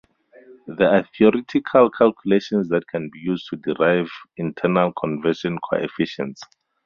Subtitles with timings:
[0.65, 6.41] There are theoretical calculations that can be used to derive internal conversion coefficients.